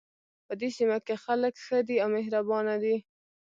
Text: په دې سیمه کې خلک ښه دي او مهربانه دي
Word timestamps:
په 0.47 0.53
دې 0.59 0.69
سیمه 0.77 0.97
کې 1.05 1.15
خلک 1.25 1.53
ښه 1.65 1.77
دي 1.87 1.97
او 2.03 2.09
مهربانه 2.15 2.75
دي 2.83 2.95